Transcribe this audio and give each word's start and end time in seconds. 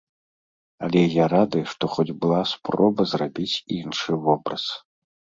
Але 0.85 1.01
я 1.15 1.25
рады, 1.33 1.61
што 1.73 1.83
хоць 1.95 2.15
была 2.23 2.39
спроба 2.53 3.07
зрабіць 3.13 3.55
іншы 3.79 4.19
вобраз. 4.25 4.65